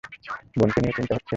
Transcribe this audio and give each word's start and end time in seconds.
বোনকে 0.55 0.79
নিয়ে 0.81 0.95
চিন্তা 0.97 1.13
হচ্ছে? 1.15 1.29